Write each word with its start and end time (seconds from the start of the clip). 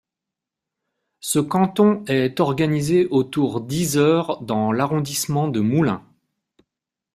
Ce 1.19 1.37
canton 1.37 2.03
est 2.07 2.39
organisé 2.39 3.05
autour 3.11 3.61
d'Yzeure 3.61 4.41
dans 4.41 4.71
l'arrondissement 4.71 5.47
de 5.47 5.59
Moulins. 5.59 6.03